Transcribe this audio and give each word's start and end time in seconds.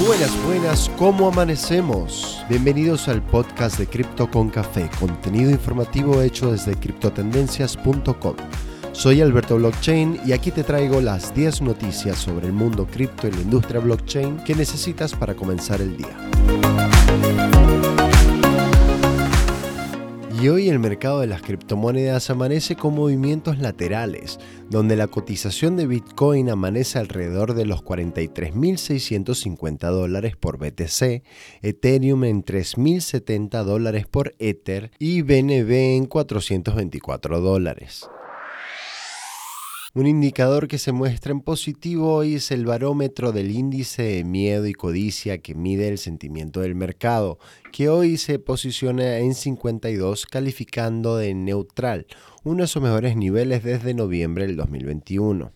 Buenas, 0.00 0.44
buenas, 0.44 0.90
¿cómo 0.98 1.28
amanecemos? 1.28 2.44
Bienvenidos 2.48 3.06
al 3.06 3.22
podcast 3.22 3.78
de 3.78 3.86
Cripto 3.86 4.28
con 4.28 4.50
Café, 4.50 4.90
contenido 4.98 5.52
informativo 5.52 6.20
hecho 6.20 6.50
desde 6.50 6.74
criptotendencias.com. 6.74 8.34
Soy 8.90 9.20
Alberto 9.20 9.56
Blockchain 9.56 10.18
y 10.26 10.32
aquí 10.32 10.50
te 10.50 10.64
traigo 10.64 11.00
las 11.00 11.32
10 11.32 11.62
noticias 11.62 12.18
sobre 12.18 12.48
el 12.48 12.52
mundo 12.52 12.88
cripto 12.90 13.28
y 13.28 13.30
la 13.30 13.42
industria 13.42 13.78
blockchain 13.78 14.38
que 14.38 14.56
necesitas 14.56 15.14
para 15.14 15.34
comenzar 15.34 15.80
el 15.80 15.96
día. 15.96 17.03
Y 20.44 20.50
hoy 20.50 20.68
el 20.68 20.78
mercado 20.78 21.20
de 21.20 21.26
las 21.26 21.40
criptomonedas 21.40 22.28
amanece 22.28 22.76
con 22.76 22.94
movimientos 22.94 23.58
laterales, 23.60 24.38
donde 24.68 24.94
la 24.94 25.06
cotización 25.06 25.78
de 25.78 25.86
Bitcoin 25.86 26.50
amanece 26.50 26.98
alrededor 26.98 27.54
de 27.54 27.64
los 27.64 27.82
43.650 27.82 29.90
dólares 29.90 30.36
por 30.36 30.58
BTC, 30.58 31.22
Ethereum 31.62 32.24
en 32.24 32.44
3.070 32.44 33.64
dólares 33.64 34.06
por 34.06 34.34
Ether 34.38 34.90
y 34.98 35.22
BNB 35.22 35.96
en 35.96 36.04
424 36.04 37.40
dólares. 37.40 38.06
Un 39.96 40.08
indicador 40.08 40.66
que 40.66 40.78
se 40.78 40.90
muestra 40.90 41.30
en 41.30 41.40
positivo 41.40 42.14
hoy 42.14 42.34
es 42.34 42.50
el 42.50 42.66
barómetro 42.66 43.30
del 43.30 43.52
índice 43.52 44.02
de 44.02 44.24
miedo 44.24 44.66
y 44.66 44.72
codicia 44.72 45.38
que 45.38 45.54
mide 45.54 45.86
el 45.86 45.98
sentimiento 45.98 46.62
del 46.62 46.74
mercado, 46.74 47.38
que 47.70 47.88
hoy 47.88 48.16
se 48.16 48.40
posiciona 48.40 49.18
en 49.18 49.36
52 49.36 50.26
calificando 50.26 51.16
de 51.16 51.32
neutral, 51.34 52.08
uno 52.42 52.64
de 52.64 52.66
sus 52.66 52.82
mejores 52.82 53.14
niveles 53.14 53.62
desde 53.62 53.94
noviembre 53.94 54.48
del 54.48 54.56
2021. 54.56 55.52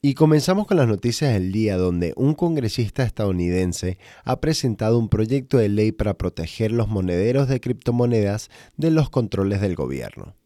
Y 0.00 0.14
comenzamos 0.14 0.68
con 0.68 0.76
las 0.76 0.86
noticias 0.86 1.32
del 1.32 1.50
día 1.50 1.76
donde 1.76 2.12
un 2.14 2.34
congresista 2.34 3.02
estadounidense 3.02 3.98
ha 4.22 4.40
presentado 4.40 5.00
un 5.00 5.08
proyecto 5.08 5.58
de 5.58 5.68
ley 5.68 5.90
para 5.90 6.14
proteger 6.14 6.70
los 6.70 6.86
monederos 6.86 7.48
de 7.48 7.58
criptomonedas 7.58 8.50
de 8.76 8.92
los 8.92 9.10
controles 9.10 9.60
del 9.60 9.74
gobierno. 9.74 10.36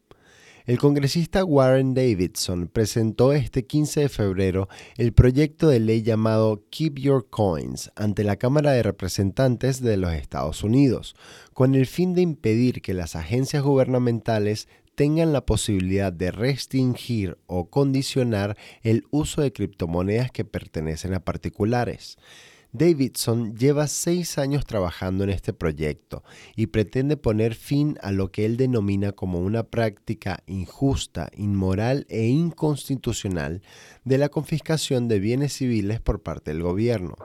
El 0.69 0.79
congresista 0.79 1.47
Warren 1.47 1.95
Davidson 1.95 2.69
presentó 2.69 3.33
este 3.33 3.65
15 3.65 4.01
de 4.01 4.09
febrero 4.11 4.69
el 4.99 5.15
proyecto 5.15 5.69
de 5.69 5.81
ley 5.81 6.03
llamado 6.03 6.67
Keep 6.69 6.99
Your 6.99 7.27
Coins 7.31 7.91
ante 7.97 8.23
la 8.23 8.37
Cámara 8.37 8.73
de 8.73 8.83
Representantes 8.83 9.81
de 9.81 9.97
los 9.97 10.13
Estados 10.13 10.63
Unidos, 10.63 11.17
con 11.55 11.75
el 11.75 11.87
fin 11.87 12.13
de 12.13 12.21
impedir 12.21 12.83
que 12.83 12.93
las 12.93 13.17
agencias 13.17 13.63
gubernamentales 13.63 14.69
tengan 14.95 15.33
la 15.33 15.47
posibilidad 15.47 16.13
de 16.13 16.33
restringir 16.33 17.39
o 17.47 17.71
condicionar 17.71 18.59
el 18.83 19.07
uso 19.11 19.41
de 19.41 19.55
criptomonedas 19.55 20.31
que 20.31 20.45
pertenecen 20.45 21.15
a 21.15 21.25
particulares. 21.25 22.19
Davidson 22.73 23.57
lleva 23.57 23.87
seis 23.87 24.37
años 24.37 24.67
trabajando 24.67 25.25
en 25.25 25.31
este 25.31 25.53
proyecto 25.53 26.23
y 26.55 26.67
pretende 26.67 27.17
poner 27.17 27.55
fin 27.55 27.99
a 28.03 28.13
lo 28.13 28.31
que 28.31 28.45
él 28.45 28.57
denomina 28.57 29.13
como 29.13 29.41
una 29.41 29.63
práctica 29.63 30.43
injusta, 30.47 31.31
inmoral 31.37 32.07
e 32.11 32.27
inconstitucional 32.27 33.63
de 34.05 34.19
la 34.19 34.29
confiscación 34.29 35.09
de 35.09 35.19
bienes 35.19 35.55
civiles 35.55 36.01
por 36.01 36.23
parte 36.23 36.53
del 36.53 36.63
gobierno. 36.63 37.17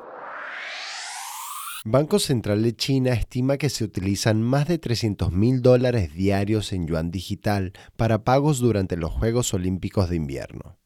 Banco 1.85 2.17
Central 2.17 2.63
de 2.63 2.73
China 2.73 3.11
estima 3.11 3.57
que 3.57 3.69
se 3.69 3.83
utilizan 3.83 4.41
más 4.41 4.69
de 4.69 4.77
300 4.77 5.33
mil 5.33 5.61
dólares 5.61 6.13
diarios 6.13 6.71
en 6.71 6.87
yuan 6.87 7.11
digital 7.11 7.73
para 7.97 8.23
pagos 8.23 8.59
durante 8.59 8.95
los 8.95 9.11
Juegos 9.11 9.53
Olímpicos 9.53 10.09
de 10.09 10.15
Invierno. 10.15 10.77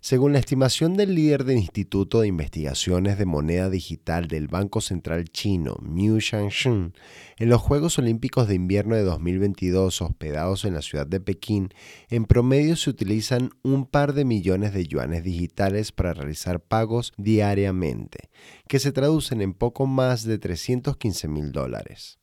Según 0.00 0.32
la 0.32 0.38
estimación 0.38 0.96
del 0.96 1.16
líder 1.16 1.42
del 1.42 1.58
Instituto 1.58 2.20
de 2.20 2.28
Investigaciones 2.28 3.18
de 3.18 3.26
Moneda 3.26 3.68
Digital 3.68 4.28
del 4.28 4.46
Banco 4.46 4.80
Central 4.80 5.24
Chino, 5.24 5.76
Miu 5.82 6.20
Shangshun, 6.20 6.94
en 7.36 7.48
los 7.48 7.60
Juegos 7.60 7.98
Olímpicos 7.98 8.46
de 8.46 8.54
Invierno 8.54 8.94
de 8.94 9.02
2022 9.02 10.00
hospedados 10.00 10.64
en 10.64 10.74
la 10.74 10.82
ciudad 10.82 11.06
de 11.08 11.18
Pekín, 11.18 11.70
en 12.10 12.26
promedio 12.26 12.76
se 12.76 12.90
utilizan 12.90 13.50
un 13.62 13.86
par 13.86 14.12
de 14.12 14.24
millones 14.24 14.72
de 14.72 14.86
yuanes 14.86 15.24
digitales 15.24 15.90
para 15.90 16.14
realizar 16.14 16.60
pagos 16.60 17.12
diariamente, 17.16 18.30
que 18.68 18.78
se 18.78 18.92
traducen 18.92 19.42
en 19.42 19.52
poco 19.52 19.86
más 19.86 20.22
de 20.22 20.38
315 20.38 21.26
mil 21.26 21.50
dólares. 21.50 22.20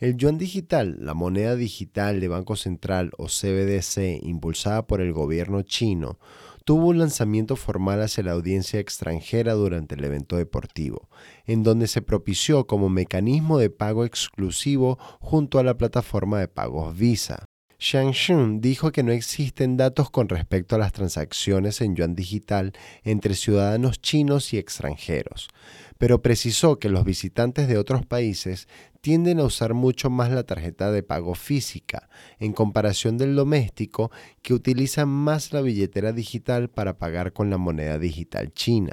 El 0.00 0.16
yuan 0.16 0.38
digital, 0.38 0.96
la 0.98 1.12
moneda 1.12 1.56
digital 1.56 2.20
de 2.20 2.28
Banco 2.28 2.56
Central 2.56 3.10
o 3.18 3.26
CBDC 3.26 4.22
impulsada 4.22 4.86
por 4.86 5.02
el 5.02 5.12
gobierno 5.12 5.60
chino, 5.60 6.18
tuvo 6.64 6.88
un 6.88 6.98
lanzamiento 6.98 7.56
formal 7.56 8.02
hacia 8.02 8.24
la 8.24 8.32
audiencia 8.32 8.80
extranjera 8.80 9.54
durante 9.54 9.94
el 9.94 10.04
evento 10.04 10.36
deportivo, 10.36 11.08
en 11.44 11.62
donde 11.62 11.86
se 11.86 12.02
propició 12.02 12.66
como 12.66 12.88
mecanismo 12.88 13.58
de 13.58 13.70
pago 13.70 14.04
exclusivo 14.04 14.98
junto 15.20 15.58
a 15.58 15.64
la 15.64 15.76
plataforma 15.76 16.40
de 16.40 16.48
pagos 16.48 16.96
Visa. 16.96 17.49
Shang 17.80 18.60
dijo 18.60 18.92
que 18.92 19.02
no 19.02 19.10
existen 19.10 19.78
datos 19.78 20.10
con 20.10 20.28
respecto 20.28 20.76
a 20.76 20.78
las 20.78 20.92
transacciones 20.92 21.80
en 21.80 21.96
yuan 21.96 22.14
digital 22.14 22.74
entre 23.04 23.34
ciudadanos 23.34 24.02
chinos 24.02 24.52
y 24.52 24.58
extranjeros, 24.58 25.48
pero 25.96 26.20
precisó 26.20 26.78
que 26.78 26.90
los 26.90 27.04
visitantes 27.04 27.68
de 27.68 27.78
otros 27.78 28.04
países 28.04 28.68
tienden 29.00 29.40
a 29.40 29.44
usar 29.44 29.72
mucho 29.72 30.10
más 30.10 30.30
la 30.30 30.42
tarjeta 30.42 30.92
de 30.92 31.02
pago 31.02 31.34
física 31.34 32.10
en 32.38 32.52
comparación 32.52 33.16
del 33.16 33.34
doméstico 33.34 34.10
que 34.42 34.52
utilizan 34.52 35.08
más 35.08 35.54
la 35.54 35.62
billetera 35.62 36.12
digital 36.12 36.68
para 36.68 36.98
pagar 36.98 37.32
con 37.32 37.48
la 37.48 37.56
moneda 37.56 37.98
digital 37.98 38.52
china. 38.52 38.92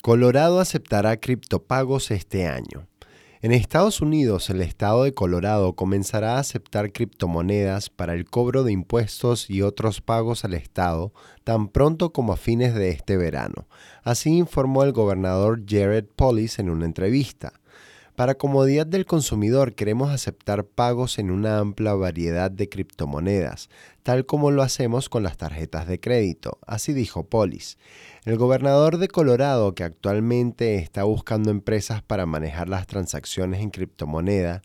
Colorado 0.00 0.60
aceptará 0.60 1.16
criptopagos 1.16 2.12
este 2.12 2.46
año. 2.46 2.86
En 3.44 3.52
Estados 3.52 4.00
Unidos, 4.00 4.48
el 4.48 4.62
estado 4.62 5.04
de 5.04 5.12
Colorado 5.12 5.74
comenzará 5.74 6.36
a 6.36 6.38
aceptar 6.38 6.92
criptomonedas 6.92 7.90
para 7.90 8.14
el 8.14 8.24
cobro 8.24 8.64
de 8.64 8.72
impuestos 8.72 9.50
y 9.50 9.60
otros 9.60 10.00
pagos 10.00 10.46
al 10.46 10.54
estado 10.54 11.12
tan 11.44 11.68
pronto 11.68 12.10
como 12.10 12.32
a 12.32 12.38
fines 12.38 12.74
de 12.74 12.88
este 12.88 13.18
verano. 13.18 13.68
Así 14.02 14.30
informó 14.30 14.82
el 14.82 14.92
gobernador 14.92 15.60
Jared 15.68 16.06
Polis 16.16 16.58
en 16.58 16.70
una 16.70 16.86
entrevista. 16.86 17.52
Para 18.16 18.36
comodidad 18.36 18.86
del 18.86 19.04
consumidor 19.04 19.74
queremos 19.74 20.10
aceptar 20.10 20.64
pagos 20.64 21.18
en 21.18 21.30
una 21.30 21.58
amplia 21.58 21.92
variedad 21.92 22.50
de 22.50 22.70
criptomonedas, 22.70 23.68
tal 24.04 24.26
como 24.26 24.50
lo 24.50 24.62
hacemos 24.62 25.08
con 25.08 25.22
las 25.22 25.38
tarjetas 25.38 25.88
de 25.88 25.98
crédito, 25.98 26.58
así 26.66 26.92
dijo 26.92 27.26
Polis. 27.26 27.78
El 28.24 28.36
gobernador 28.36 28.98
de 28.98 29.08
Colorado, 29.08 29.74
que 29.74 29.82
actualmente 29.82 30.76
está 30.76 31.04
buscando 31.04 31.50
empresas 31.50 32.02
para 32.02 32.26
manejar 32.26 32.68
las 32.68 32.86
transacciones 32.86 33.60
en 33.60 33.70
criptomoneda, 33.70 34.62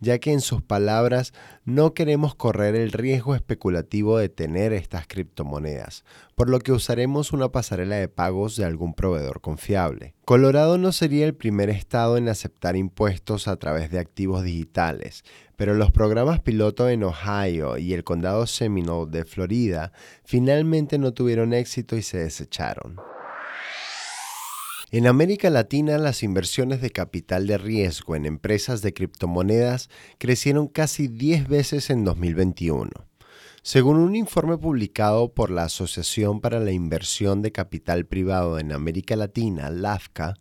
ya 0.00 0.18
que 0.18 0.32
en 0.32 0.42
sus 0.42 0.62
palabras 0.62 1.32
no 1.64 1.94
queremos 1.94 2.34
correr 2.34 2.74
el 2.74 2.92
riesgo 2.92 3.34
especulativo 3.34 4.18
de 4.18 4.28
tener 4.28 4.74
estas 4.74 5.06
criptomonedas, 5.06 6.04
por 6.34 6.50
lo 6.50 6.58
que 6.58 6.72
usaremos 6.72 7.32
una 7.32 7.50
pasarela 7.50 7.96
de 7.96 8.08
pagos 8.08 8.56
de 8.56 8.66
algún 8.66 8.92
proveedor 8.92 9.40
confiable. 9.40 10.14
Colorado 10.26 10.76
no 10.76 10.92
sería 10.92 11.24
el 11.24 11.34
primer 11.34 11.70
estado 11.70 12.18
en 12.18 12.28
aceptar 12.28 12.76
impuestos 12.76 13.48
a 13.48 13.56
través 13.56 13.90
de 13.90 13.98
activos 13.98 14.42
digitales, 14.42 15.24
pero 15.62 15.74
los 15.74 15.92
programas 15.92 16.40
piloto 16.40 16.88
en 16.88 17.04
Ohio 17.04 17.78
y 17.78 17.92
el 17.92 18.02
condado 18.02 18.48
Seminole 18.48 19.12
de 19.12 19.24
Florida 19.24 19.92
finalmente 20.24 20.98
no 20.98 21.14
tuvieron 21.14 21.54
éxito 21.54 21.96
y 21.96 22.02
se 22.02 22.18
desecharon. 22.18 22.96
En 24.90 25.06
América 25.06 25.50
Latina, 25.50 25.98
las 25.98 26.24
inversiones 26.24 26.80
de 26.80 26.90
capital 26.90 27.46
de 27.46 27.58
riesgo 27.58 28.16
en 28.16 28.26
empresas 28.26 28.82
de 28.82 28.92
criptomonedas 28.92 29.88
crecieron 30.18 30.66
casi 30.66 31.06
10 31.06 31.46
veces 31.46 31.90
en 31.90 32.02
2021. 32.02 32.90
Según 33.64 33.98
un 33.98 34.16
informe 34.16 34.58
publicado 34.58 35.34
por 35.34 35.48
la 35.52 35.62
Asociación 35.62 36.40
para 36.40 36.58
la 36.58 36.72
Inversión 36.72 37.42
de 37.42 37.52
Capital 37.52 38.06
Privado 38.06 38.58
en 38.58 38.72
América 38.72 39.14
Latina, 39.14 39.70
LAFCA, 39.70 40.34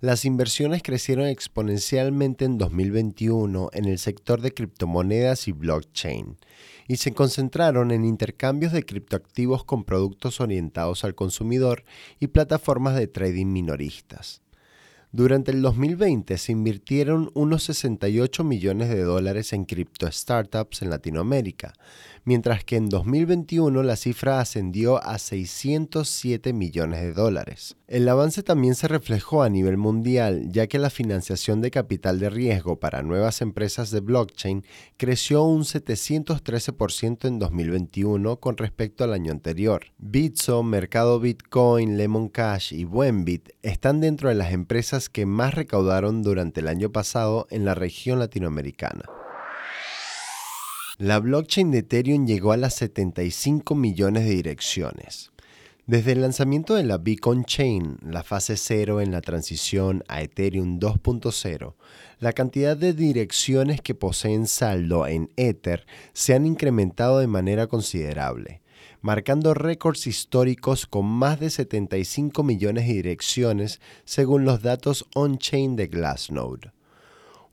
las 0.00 0.24
inversiones 0.24 0.82
crecieron 0.82 1.26
exponencialmente 1.26 2.46
en 2.46 2.56
2021 2.56 3.68
en 3.74 3.84
el 3.84 3.98
sector 3.98 4.40
de 4.40 4.54
criptomonedas 4.54 5.48
y 5.48 5.52
blockchain 5.52 6.38
y 6.88 6.96
se 6.96 7.12
concentraron 7.12 7.90
en 7.90 8.06
intercambios 8.06 8.72
de 8.72 8.86
criptoactivos 8.86 9.64
con 9.64 9.84
productos 9.84 10.40
orientados 10.40 11.04
al 11.04 11.14
consumidor 11.14 11.84
y 12.20 12.28
plataformas 12.28 12.94
de 12.94 13.06
trading 13.06 13.52
minoristas. 13.52 14.40
Durante 15.14 15.50
el 15.50 15.60
2020 15.60 16.38
se 16.38 16.52
invirtieron 16.52 17.30
unos 17.34 17.64
68 17.64 18.44
millones 18.44 18.88
de 18.88 19.02
dólares 19.02 19.52
en 19.52 19.66
cripto 19.66 20.10
startups 20.10 20.80
en 20.80 20.88
Latinoamérica, 20.88 21.74
mientras 22.24 22.64
que 22.64 22.76
en 22.76 22.88
2021 22.88 23.82
la 23.82 23.96
cifra 23.96 24.40
ascendió 24.40 25.04
a 25.04 25.18
607 25.18 26.54
millones 26.54 27.02
de 27.02 27.12
dólares. 27.12 27.76
El 27.88 28.08
avance 28.08 28.42
también 28.42 28.74
se 28.74 28.88
reflejó 28.88 29.42
a 29.42 29.50
nivel 29.50 29.76
mundial, 29.76 30.50
ya 30.50 30.66
que 30.66 30.78
la 30.78 30.88
financiación 30.88 31.60
de 31.60 31.70
capital 31.70 32.18
de 32.18 32.30
riesgo 32.30 32.80
para 32.80 33.02
nuevas 33.02 33.42
empresas 33.42 33.90
de 33.90 34.00
blockchain 34.00 34.64
creció 34.96 35.44
un 35.44 35.64
713% 35.64 37.28
en 37.28 37.38
2021 37.38 38.40
con 38.40 38.56
respecto 38.56 39.04
al 39.04 39.12
año 39.12 39.30
anterior. 39.30 39.82
Bitso, 39.98 40.62
Mercado 40.62 41.20
Bitcoin, 41.20 41.98
Lemon 41.98 42.30
Cash 42.30 42.72
y 42.72 42.84
Buenbit 42.84 43.50
están 43.60 44.00
dentro 44.00 44.30
de 44.30 44.36
las 44.36 44.52
empresas 44.52 45.01
que 45.08 45.26
más 45.26 45.54
recaudaron 45.54 46.22
durante 46.22 46.60
el 46.60 46.68
año 46.68 46.90
pasado 46.90 47.46
en 47.50 47.64
la 47.64 47.74
región 47.74 48.18
latinoamericana. 48.18 49.04
La 50.98 51.18
blockchain 51.18 51.70
de 51.70 51.78
Ethereum 51.78 52.26
llegó 52.26 52.52
a 52.52 52.56
las 52.56 52.74
75 52.74 53.74
millones 53.74 54.24
de 54.24 54.30
direcciones. 54.30 55.32
Desde 55.86 56.12
el 56.12 56.20
lanzamiento 56.20 56.74
de 56.76 56.84
la 56.84 56.96
Beacon 56.96 57.44
Chain, 57.44 57.98
la 58.02 58.22
fase 58.22 58.56
cero 58.56 59.00
en 59.00 59.10
la 59.10 59.20
transición 59.20 60.04
a 60.06 60.22
Ethereum 60.22 60.78
2.0, 60.78 61.74
la 62.20 62.32
cantidad 62.32 62.76
de 62.76 62.92
direcciones 62.92 63.80
que 63.80 63.96
poseen 63.96 64.46
saldo 64.46 65.08
en 65.08 65.28
Ether 65.36 65.84
se 66.12 66.34
han 66.34 66.46
incrementado 66.46 67.18
de 67.18 67.26
manera 67.26 67.66
considerable, 67.66 68.61
marcando 69.02 69.52
récords 69.52 70.06
históricos 70.06 70.86
con 70.86 71.04
más 71.04 71.40
de 71.40 71.50
75 71.50 72.42
millones 72.42 72.86
de 72.86 72.94
direcciones 72.94 73.80
según 74.04 74.44
los 74.44 74.62
datos 74.62 75.06
on-chain 75.14 75.76
de 75.76 75.88
Glassnode. 75.88 76.72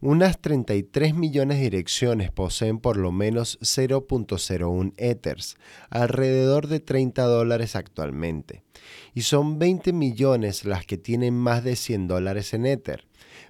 Unas 0.01 0.40
33 0.40 1.13
millones 1.13 1.57
de 1.57 1.63
direcciones 1.63 2.31
poseen 2.31 2.80
por 2.80 2.96
lo 2.96 3.12
menos 3.12 3.60
0.01 3.60 4.94
Ethers, 4.96 5.57
alrededor 5.90 6.68
de 6.68 6.80
30 6.80 7.24
dólares 7.24 7.75
actualmente, 7.75 8.63
y 9.13 9.24
son 9.24 9.60
20 9.60 9.92
millones 9.92 10.63
las 10.63 10.86
que 10.86 10.98
tienen 10.98 11.34
más 11.34 11.66
de 11.66 11.75
100 11.75 12.07
dólares 12.07 12.54
en 12.54 12.66
Ether, 12.66 13.08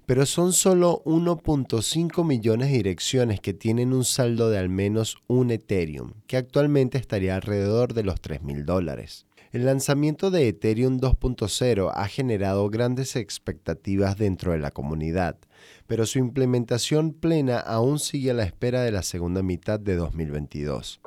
pero 0.10 0.26
son 0.26 0.54
solo 0.54 1.04
1.5 1.06 2.26
millones 2.26 2.72
de 2.72 2.78
direcciones 2.78 3.40
que 3.42 3.54
tienen 3.54 3.94
un 3.94 4.04
saldo 4.04 4.50
de 4.50 4.58
al 4.58 4.68
menos 4.68 5.18
un 5.28 5.52
Ethereum, 5.52 6.14
que 6.26 6.36
actualmente 6.36 6.98
estaría 6.98 7.36
alrededor 7.36 7.94
de 7.94 8.02
los 8.02 8.20
3 8.20 8.42
mil 8.42 8.66
dólares. 8.66 9.28
El 9.52 9.66
lanzamiento 9.66 10.32
de 10.32 10.48
Ethereum 10.48 11.00
2.0 11.00 11.92
ha 11.94 12.08
generado 12.08 12.72
grandes 12.72 13.16
expectativas 13.16 14.18
dentro 14.18 14.54
de 14.54 14.58
la 14.58 14.72
comunidad, 14.72 15.38
pero 15.86 16.08
su 16.08 16.18
implementación 16.18 17.14
plena 17.14 17.60
aún 17.60 18.00
sigue 18.00 18.32
a 18.32 18.34
la 18.34 18.46
espera 18.46 18.82
de 18.82 18.92
la 18.92 19.04
segunda 19.04 19.44
mitad 19.44 19.80
de 19.80 19.96
2022. 19.96 21.02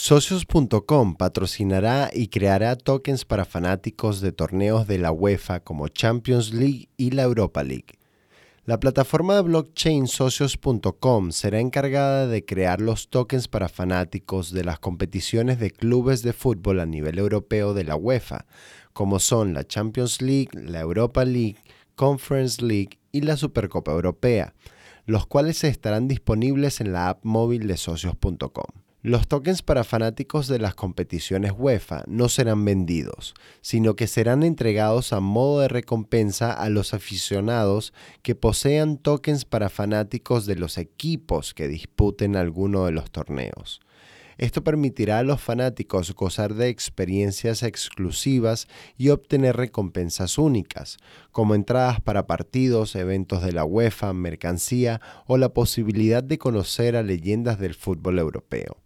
Socios.com 0.00 1.16
patrocinará 1.16 2.08
y 2.14 2.28
creará 2.28 2.76
tokens 2.76 3.24
para 3.24 3.44
fanáticos 3.44 4.20
de 4.20 4.30
torneos 4.30 4.86
de 4.86 4.96
la 4.96 5.10
UEFA 5.10 5.58
como 5.58 5.88
Champions 5.88 6.54
League 6.54 6.88
y 6.96 7.10
la 7.10 7.24
Europa 7.24 7.64
League. 7.64 7.98
La 8.64 8.78
plataforma 8.78 9.34
de 9.34 9.42
blockchain 9.42 10.06
socios.com 10.06 11.32
será 11.32 11.58
encargada 11.58 12.28
de 12.28 12.44
crear 12.44 12.80
los 12.80 13.08
tokens 13.08 13.48
para 13.48 13.68
fanáticos 13.68 14.52
de 14.52 14.62
las 14.62 14.78
competiciones 14.78 15.58
de 15.58 15.72
clubes 15.72 16.22
de 16.22 16.32
fútbol 16.32 16.78
a 16.78 16.86
nivel 16.86 17.18
europeo 17.18 17.74
de 17.74 17.82
la 17.82 17.96
UEFA, 17.96 18.46
como 18.92 19.18
son 19.18 19.52
la 19.52 19.66
Champions 19.66 20.22
League, 20.22 20.50
la 20.52 20.78
Europa 20.78 21.24
League, 21.24 21.58
Conference 21.96 22.64
League 22.64 23.00
y 23.10 23.22
la 23.22 23.36
Supercopa 23.36 23.90
Europea, 23.90 24.54
los 25.06 25.26
cuales 25.26 25.64
estarán 25.64 26.06
disponibles 26.06 26.80
en 26.80 26.92
la 26.92 27.08
app 27.08 27.24
móvil 27.24 27.66
de 27.66 27.76
socios.com. 27.76 28.87
Los 29.08 29.26
tokens 29.26 29.62
para 29.62 29.84
fanáticos 29.84 30.48
de 30.48 30.58
las 30.58 30.74
competiciones 30.74 31.52
UEFA 31.56 32.04
no 32.08 32.28
serán 32.28 32.62
vendidos, 32.66 33.32
sino 33.62 33.96
que 33.96 34.06
serán 34.06 34.42
entregados 34.42 35.14
a 35.14 35.20
modo 35.20 35.60
de 35.60 35.68
recompensa 35.68 36.52
a 36.52 36.68
los 36.68 36.92
aficionados 36.92 37.94
que 38.20 38.34
posean 38.34 38.98
tokens 38.98 39.46
para 39.46 39.70
fanáticos 39.70 40.44
de 40.44 40.56
los 40.56 40.76
equipos 40.76 41.54
que 41.54 41.68
disputen 41.68 42.36
alguno 42.36 42.84
de 42.84 42.92
los 42.92 43.10
torneos. 43.10 43.80
Esto 44.36 44.62
permitirá 44.62 45.20
a 45.20 45.22
los 45.22 45.40
fanáticos 45.40 46.14
gozar 46.14 46.52
de 46.52 46.68
experiencias 46.68 47.62
exclusivas 47.62 48.68
y 48.98 49.08
obtener 49.08 49.56
recompensas 49.56 50.36
únicas, 50.36 50.98
como 51.32 51.54
entradas 51.54 52.02
para 52.02 52.26
partidos, 52.26 52.94
eventos 52.94 53.42
de 53.42 53.52
la 53.52 53.64
UEFA, 53.64 54.12
mercancía 54.12 55.00
o 55.26 55.38
la 55.38 55.54
posibilidad 55.54 56.22
de 56.22 56.36
conocer 56.36 56.94
a 56.94 57.02
leyendas 57.02 57.58
del 57.58 57.72
fútbol 57.72 58.18
europeo. 58.18 58.82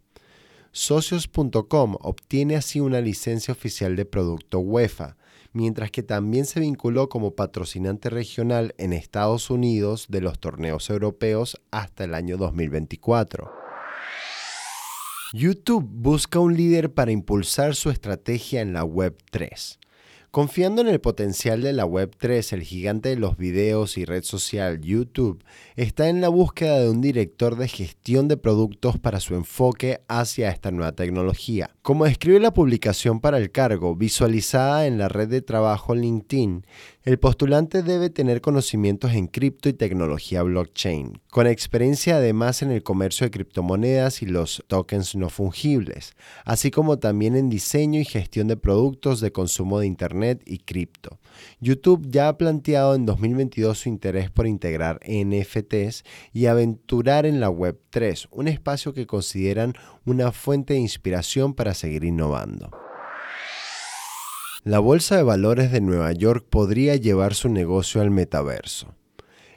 Socios.com 0.75 1.97
obtiene 2.01 2.55
así 2.55 2.79
una 2.79 2.99
licencia 2.99 3.51
oficial 3.51 3.95
de 3.95 4.05
producto 4.05 4.57
UEFA, 4.57 5.17
mientras 5.51 5.91
que 5.91 6.01
también 6.01 6.47
se 6.47 6.59
vinculó 6.59 7.09
como 7.09 7.35
patrocinante 7.35 8.09
regional 8.09 8.73
en 8.79 8.91
Estados 8.91 9.51
Unidos 9.51 10.07
de 10.09 10.21
los 10.21 10.39
torneos 10.39 10.89
europeos 10.89 11.61
hasta 11.69 12.05
el 12.05 12.15
año 12.15 12.37
2024. 12.37 13.51
YouTube 15.31 15.87
busca 15.87 16.39
un 16.39 16.57
líder 16.57 16.91
para 16.91 17.11
impulsar 17.11 17.75
su 17.75 17.91
estrategia 17.91 18.61
en 18.61 18.73
la 18.73 18.83
Web 18.83 19.15
3. 19.29 19.79
Confiando 20.33 20.81
en 20.81 20.87
el 20.87 20.99
potencial 20.99 21.61
de 21.61 21.73
la 21.73 21.85
Web3, 21.85 22.53
el 22.53 22.63
gigante 22.63 23.09
de 23.09 23.17
los 23.17 23.37
videos 23.37 23.99
y 23.99 24.05
red 24.05 24.23
social 24.23 24.81
YouTube 24.81 25.43
está 25.75 26.09
en 26.09 26.21
la 26.21 26.29
búsqueda 26.29 26.79
de 26.79 26.89
un 26.89 27.01
director 27.01 27.55
de 27.55 27.67
gestión 27.67 28.27
de 28.27 28.35
productos 28.35 28.97
para 28.97 29.19
su 29.19 29.35
enfoque 29.35 30.01
hacia 30.07 30.49
esta 30.49 30.71
nueva 30.71 30.93
tecnología. 30.93 31.69
Como 31.83 32.05
describe 32.05 32.39
la 32.39 32.51
publicación 32.51 33.19
para 33.19 33.37
el 33.37 33.51
cargo, 33.51 33.95
visualizada 33.95 34.87
en 34.87 34.97
la 34.97 35.07
red 35.07 35.27
de 35.27 35.43
trabajo 35.43 35.93
LinkedIn, 35.93 36.65
el 37.03 37.19
postulante 37.19 37.83
debe 37.83 38.09
tener 38.09 38.41
conocimientos 38.41 39.11
en 39.11 39.27
cripto 39.27 39.69
y 39.69 39.73
tecnología 39.73 40.41
blockchain, 40.41 41.19
con 41.29 41.45
experiencia 41.45 42.15
además 42.15 42.63
en 42.63 42.71
el 42.71 42.81
comercio 42.81 43.27
de 43.27 43.31
criptomonedas 43.31 44.23
y 44.23 44.25
los 44.25 44.63
tokens 44.67 45.13
no 45.13 45.29
fungibles, 45.29 46.13
así 46.43 46.71
como 46.71 46.97
también 46.97 47.35
en 47.35 47.49
diseño 47.49 47.99
y 47.99 48.05
gestión 48.05 48.47
de 48.47 48.57
productos 48.57 49.19
de 49.19 49.31
consumo 49.31 49.79
de 49.79 49.85
Internet 49.85 50.22
y 50.45 50.59
cripto. 50.59 51.19
YouTube 51.59 52.07
ya 52.09 52.29
ha 52.29 52.37
planteado 52.37 52.95
en 52.95 53.05
2022 53.05 53.77
su 53.77 53.89
interés 53.89 54.29
por 54.31 54.47
integrar 54.47 54.99
NFTs 55.07 56.03
y 56.33 56.45
aventurar 56.45 57.25
en 57.25 57.39
la 57.39 57.49
Web3, 57.49 58.27
un 58.31 58.47
espacio 58.47 58.93
que 58.93 59.07
consideran 59.07 59.73
una 60.05 60.31
fuente 60.31 60.73
de 60.73 60.79
inspiración 60.79 61.53
para 61.53 61.73
seguir 61.73 62.03
innovando. 62.03 62.71
La 64.63 64.79
Bolsa 64.79 65.17
de 65.17 65.23
Valores 65.23 65.71
de 65.71 65.81
Nueva 65.81 66.13
York 66.13 66.45
podría 66.49 66.95
llevar 66.95 67.33
su 67.33 67.49
negocio 67.49 68.01
al 68.01 68.11
metaverso. 68.11 68.95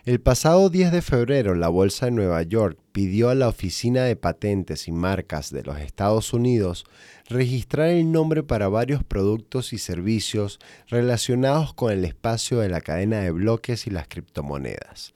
El 0.07 0.21
pasado 0.21 0.71
10 0.71 0.93
de 0.93 1.03
febrero, 1.03 1.57
la 1.57 1.67
Bolsa 1.67 2.07
de 2.07 2.13
Nueva 2.13 2.41
York 2.45 2.79
pidió 2.93 3.29
a 3.29 3.35
la 3.35 3.49
Oficina 3.49 4.05
de 4.05 4.15
Patentes 4.15 4.87
y 4.87 4.93
Marcas 4.93 5.51
de 5.51 5.65
los 5.65 5.81
Estados 5.81 6.33
Unidos 6.33 6.85
registrar 7.29 7.89
el 7.89 8.13
nombre 8.13 8.45
para 8.45 8.69
varios 8.69 9.03
productos 9.03 9.73
y 9.73 9.79
servicios 9.79 10.61
relacionados 10.87 11.75
con 11.75 11.93
el 11.93 12.05
espacio 12.05 12.61
de 12.61 12.69
la 12.69 12.83
cadena 12.83 13.19
de 13.19 13.33
bloques 13.33 13.89
y 13.89 13.91
las 13.91 14.07
criptomonedas. 14.07 15.13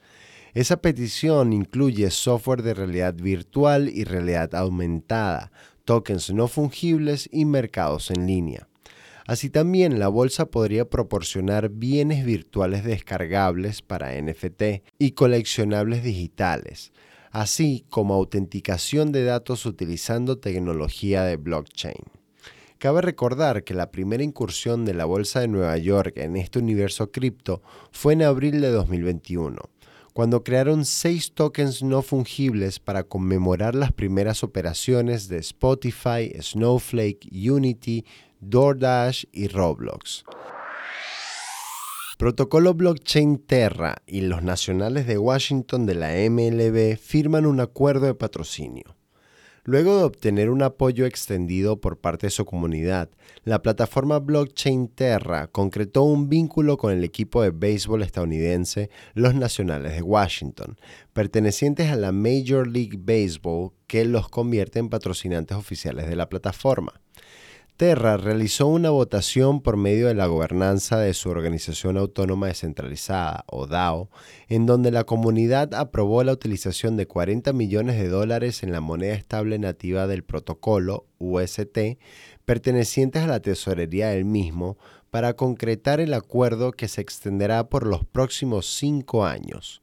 Esa 0.53 0.81
petición 0.81 1.53
incluye 1.53 2.11
software 2.11 2.61
de 2.61 2.73
realidad 2.73 3.13
virtual 3.13 3.87
y 3.87 4.03
realidad 4.03 4.53
aumentada, 4.55 5.53
tokens 5.85 6.33
no 6.33 6.49
fungibles 6.49 7.29
y 7.31 7.45
mercados 7.45 8.11
en 8.11 8.27
línea. 8.27 8.67
Así 9.31 9.49
también 9.49 9.97
la 9.97 10.09
bolsa 10.09 10.47
podría 10.47 10.89
proporcionar 10.89 11.69
bienes 11.69 12.25
virtuales 12.25 12.83
descargables 12.83 13.81
para 13.81 14.21
NFT 14.21 14.83
y 14.99 15.11
coleccionables 15.11 16.03
digitales, 16.03 16.91
así 17.31 17.85
como 17.87 18.13
autenticación 18.13 19.13
de 19.13 19.23
datos 19.23 19.65
utilizando 19.65 20.39
tecnología 20.39 21.23
de 21.23 21.37
blockchain. 21.37 22.03
Cabe 22.77 23.01
recordar 23.01 23.63
que 23.63 23.73
la 23.73 23.89
primera 23.89 24.21
incursión 24.21 24.83
de 24.83 24.95
la 24.95 25.05
Bolsa 25.05 25.39
de 25.39 25.47
Nueva 25.47 25.77
York 25.77 26.17
en 26.17 26.35
este 26.35 26.59
universo 26.59 27.09
cripto 27.09 27.61
fue 27.93 28.11
en 28.11 28.23
abril 28.23 28.59
de 28.59 28.71
2021, 28.71 29.61
cuando 30.13 30.43
crearon 30.43 30.85
seis 30.85 31.31
tokens 31.33 31.83
no 31.83 32.01
fungibles 32.01 32.79
para 32.79 33.03
conmemorar 33.03 33.75
las 33.75 33.91
primeras 33.91 34.43
operaciones 34.43 35.27
de 35.27 35.37
Spotify, 35.37 36.31
Snowflake, 36.39 37.27
Unity, 37.31 38.05
DoorDash 38.41 39.25
y 39.31 39.47
Roblox. 39.47 40.23
Protocolo 42.17 42.75
Blockchain 42.75 43.39
Terra 43.39 43.95
y 44.05 44.21
los 44.21 44.43
nacionales 44.43 45.07
de 45.07 45.17
Washington 45.17 45.87
de 45.87 45.95
la 45.95 46.09
MLB 46.29 46.97
firman 46.97 47.47
un 47.47 47.59
acuerdo 47.59 48.05
de 48.05 48.13
patrocinio. 48.13 48.95
Luego 49.63 49.97
de 49.97 50.03
obtener 50.05 50.49
un 50.49 50.63
apoyo 50.63 51.05
extendido 51.05 51.79
por 51.79 51.99
parte 51.99 52.27
de 52.27 52.31
su 52.31 52.45
comunidad, 52.45 53.11
la 53.43 53.61
plataforma 53.61 54.17
blockchain 54.17 54.87
Terra 54.87 55.45
concretó 55.47 56.01
un 56.01 56.29
vínculo 56.29 56.77
con 56.77 56.91
el 56.91 57.03
equipo 57.03 57.43
de 57.43 57.51
béisbol 57.51 58.01
estadounidense 58.01 58.89
Los 59.13 59.35
Nacionales 59.35 59.93
de 59.93 60.01
Washington, 60.01 60.79
pertenecientes 61.13 61.91
a 61.91 61.95
la 61.95 62.11
Major 62.11 62.67
League 62.67 62.97
Baseball, 62.99 63.71
que 63.85 64.03
los 64.03 64.29
convierte 64.29 64.79
en 64.79 64.89
patrocinantes 64.89 65.55
oficiales 65.55 66.07
de 66.07 66.15
la 66.15 66.27
plataforma. 66.27 66.99
Terra 67.81 68.15
realizó 68.15 68.67
una 68.67 68.91
votación 68.91 69.63
por 69.63 69.75
medio 69.75 70.05
de 70.05 70.13
la 70.13 70.27
gobernanza 70.27 70.99
de 70.99 71.15
su 71.15 71.31
organización 71.31 71.97
autónoma 71.97 72.45
descentralizada, 72.45 73.43
o 73.47 73.65
DAO, 73.65 74.11
en 74.49 74.67
donde 74.67 74.91
la 74.91 75.03
comunidad 75.03 75.73
aprobó 75.73 76.23
la 76.23 76.31
utilización 76.31 76.95
de 76.95 77.07
40 77.07 77.53
millones 77.53 77.97
de 77.97 78.07
dólares 78.07 78.61
en 78.61 78.71
la 78.71 78.81
moneda 78.81 79.15
estable 79.15 79.57
nativa 79.57 80.05
del 80.05 80.23
protocolo, 80.23 81.07
UST, 81.17 81.97
pertenecientes 82.45 83.23
a 83.23 83.27
la 83.27 83.39
tesorería 83.39 84.09
del 84.09 84.25
mismo, 84.25 84.77
para 85.09 85.33
concretar 85.33 85.99
el 85.99 86.13
acuerdo 86.13 86.73
que 86.73 86.87
se 86.87 87.01
extenderá 87.01 87.67
por 87.67 87.87
los 87.87 88.05
próximos 88.05 88.67
cinco 88.67 89.25
años. 89.25 89.81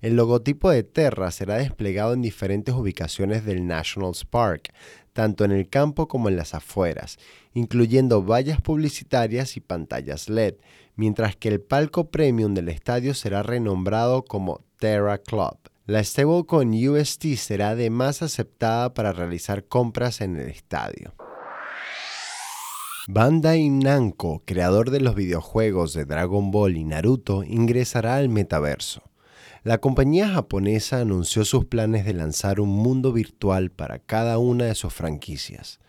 El 0.00 0.14
logotipo 0.16 0.70
de 0.70 0.84
Terra 0.84 1.30
será 1.30 1.56
desplegado 1.56 2.14
en 2.14 2.22
diferentes 2.22 2.74
ubicaciones 2.74 3.44
del 3.44 3.66
National 3.66 4.12
Park, 4.30 4.72
tanto 5.12 5.44
en 5.44 5.52
el 5.52 5.68
campo 5.68 6.08
como 6.08 6.28
en 6.28 6.36
las 6.36 6.54
afueras, 6.54 7.18
incluyendo 7.54 8.22
vallas 8.22 8.60
publicitarias 8.60 9.56
y 9.56 9.60
pantallas 9.60 10.28
LED, 10.28 10.54
mientras 10.96 11.36
que 11.36 11.48
el 11.48 11.60
palco 11.60 12.10
premium 12.10 12.54
del 12.54 12.68
estadio 12.68 13.14
será 13.14 13.42
renombrado 13.42 14.24
como 14.24 14.60
Terra 14.78 15.18
Club. 15.18 15.56
La 15.86 16.04
stablecoin 16.04 16.88
UST 16.88 17.34
será 17.36 17.70
además 17.70 18.22
aceptada 18.22 18.94
para 18.94 19.12
realizar 19.12 19.64
compras 19.64 20.20
en 20.20 20.36
el 20.36 20.48
estadio. 20.48 21.14
Bandai 23.08 23.68
Namco, 23.70 24.42
creador 24.44 24.90
de 24.90 25.00
los 25.00 25.16
videojuegos 25.16 25.94
de 25.94 26.04
Dragon 26.04 26.52
Ball 26.52 26.76
y 26.76 26.84
Naruto, 26.84 27.42
ingresará 27.42 28.16
al 28.16 28.28
metaverso. 28.28 29.02
La 29.64 29.78
compañía 29.78 30.28
japonesa 30.28 31.00
anunció 31.00 31.44
sus 31.44 31.64
planes 31.64 32.04
de 32.04 32.12
lanzar 32.14 32.60
un 32.60 32.68
mundo 32.68 33.12
virtual 33.12 33.70
para 33.70 33.98
cada 33.98 34.38
una 34.38 34.66
de 34.66 34.74
sus 34.74 34.94
franquicias. 34.94 35.80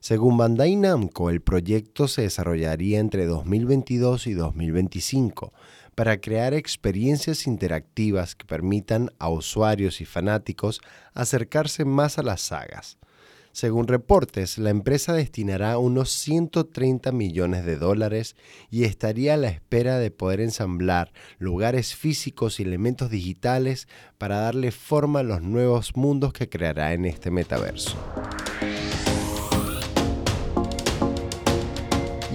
Según 0.00 0.38
Bandai 0.38 0.76
Namco, 0.76 1.28
el 1.28 1.42
proyecto 1.42 2.08
se 2.08 2.22
desarrollaría 2.22 3.00
entre 3.00 3.26
2022 3.26 4.28
y 4.28 4.32
2025 4.32 5.52
para 5.94 6.18
crear 6.22 6.54
experiencias 6.54 7.46
interactivas 7.46 8.34
que 8.34 8.46
permitan 8.46 9.10
a 9.18 9.28
usuarios 9.28 10.00
y 10.00 10.06
fanáticos 10.06 10.80
acercarse 11.12 11.84
más 11.84 12.18
a 12.18 12.22
las 12.22 12.40
sagas. 12.40 12.96
Según 13.52 13.88
reportes, 13.88 14.56
la 14.56 14.70
empresa 14.70 15.12
destinará 15.12 15.76
unos 15.76 16.10
130 16.12 17.12
millones 17.12 17.66
de 17.66 17.76
dólares 17.76 18.36
y 18.70 18.84
estaría 18.84 19.34
a 19.34 19.36
la 19.36 19.48
espera 19.48 19.98
de 19.98 20.10
poder 20.10 20.40
ensamblar 20.40 21.12
lugares 21.38 21.94
físicos 21.94 22.58
y 22.58 22.62
elementos 22.62 23.10
digitales 23.10 23.86
para 24.16 24.40
darle 24.40 24.70
forma 24.70 25.20
a 25.20 25.24
los 25.24 25.42
nuevos 25.42 25.94
mundos 25.94 26.32
que 26.32 26.48
creará 26.48 26.94
en 26.94 27.04
este 27.04 27.30
metaverso. 27.30 27.98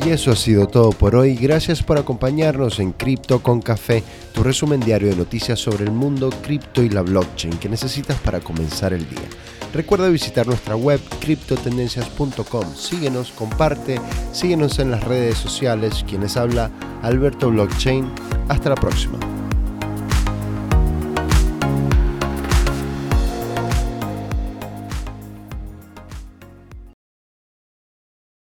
Y 0.05 0.09
eso 0.09 0.31
ha 0.31 0.35
sido 0.35 0.67
todo 0.67 0.91
por 0.91 1.15
hoy. 1.15 1.33
Gracias 1.35 1.81
por 1.81 1.97
acompañarnos 1.97 2.79
en 2.79 2.91
Cripto 2.91 3.41
con 3.41 3.59
Café, 3.59 4.03
tu 4.33 4.43
resumen 4.43 4.79
diario 4.79 5.09
de 5.09 5.15
noticias 5.15 5.57
sobre 5.57 5.83
el 5.83 5.91
mundo 5.91 6.29
cripto 6.43 6.83
y 6.83 6.89
la 6.89 7.01
blockchain 7.01 7.57
que 7.57 7.69
necesitas 7.69 8.19
para 8.19 8.39
comenzar 8.39 8.93
el 8.93 9.09
día. 9.09 9.27
Recuerda 9.73 10.07
visitar 10.09 10.45
nuestra 10.45 10.75
web 10.75 11.01
criptotendencias.com. 11.21 12.75
Síguenos, 12.75 13.31
comparte, 13.31 13.99
síguenos 14.31 14.77
en 14.77 14.91
las 14.91 15.03
redes 15.03 15.39
sociales. 15.39 16.05
Quienes 16.07 16.37
habla 16.37 16.69
Alberto 17.01 17.49
Blockchain. 17.49 18.07
Hasta 18.47 18.69
la 18.69 18.75
próxima. 18.75 19.34